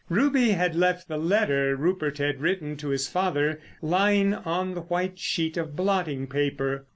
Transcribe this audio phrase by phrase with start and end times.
[0.09, 5.19] Ruby had left the letter Rupert had written to his father lying on the white
[5.19, 6.87] sheet of blotting paper.